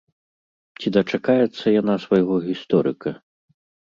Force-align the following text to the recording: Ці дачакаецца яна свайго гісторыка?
Ці 0.79 0.87
дачакаецца 0.95 1.73
яна 1.81 1.95
свайго 2.05 2.35
гісторыка? 2.47 3.13